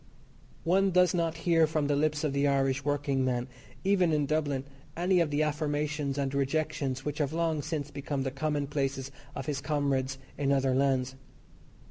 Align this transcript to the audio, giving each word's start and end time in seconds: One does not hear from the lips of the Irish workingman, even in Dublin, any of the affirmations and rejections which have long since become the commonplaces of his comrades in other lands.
One 0.63 0.89
does 0.89 1.13
not 1.13 1.37
hear 1.45 1.67
from 1.67 1.85
the 1.85 1.95
lips 1.95 2.23
of 2.23 2.33
the 2.33 2.47
Irish 2.47 2.83
workingman, 2.83 3.47
even 3.83 4.11
in 4.11 4.25
Dublin, 4.25 4.63
any 4.97 5.19
of 5.19 5.29
the 5.29 5.43
affirmations 5.43 6.17
and 6.17 6.33
rejections 6.33 7.05
which 7.05 7.19
have 7.19 7.33
long 7.33 7.61
since 7.61 7.91
become 7.91 8.23
the 8.23 8.31
commonplaces 8.31 9.11
of 9.35 9.45
his 9.45 9.61
comrades 9.61 10.17
in 10.39 10.51
other 10.51 10.73
lands. 10.73 11.13